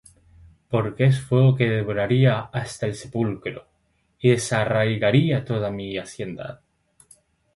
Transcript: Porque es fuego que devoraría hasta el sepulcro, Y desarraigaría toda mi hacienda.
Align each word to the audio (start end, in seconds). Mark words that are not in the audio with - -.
Porque 0.67 1.03
es 1.05 1.21
fuego 1.21 1.53
que 1.55 1.69
devoraría 1.69 2.39
hasta 2.39 2.87
el 2.87 2.95
sepulcro, 2.95 3.67
Y 4.19 4.31
desarraigaría 4.31 5.45
toda 5.45 5.69
mi 5.69 5.95
hacienda. 5.99 6.63